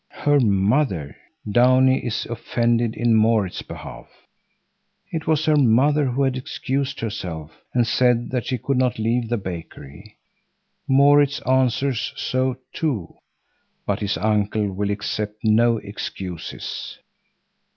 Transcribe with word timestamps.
Her 0.09 0.39
mother! 0.39 1.15
Downie 1.47 2.03
is 2.03 2.25
offended 2.25 2.95
in 2.95 3.13
Maurits's 3.13 3.61
behalf. 3.61 4.07
It 5.11 5.27
was 5.27 5.45
her 5.45 5.55
mother 5.55 6.07
who 6.07 6.23
had 6.23 6.35
excused 6.37 6.99
herself 7.01 7.51
and 7.75 7.85
said 7.85 8.31
that 8.31 8.47
she 8.47 8.57
could 8.57 8.77
not 8.77 8.97
leave 8.97 9.29
the 9.29 9.37
bakery. 9.37 10.17
Maurits 10.87 11.39
answers 11.41 12.13
so 12.17 12.57
too, 12.73 13.15
but 13.85 13.99
his 13.99 14.17
uncle 14.17 14.71
will 14.71 14.89
accept 14.89 15.35
no 15.43 15.77
excuses. 15.77 16.97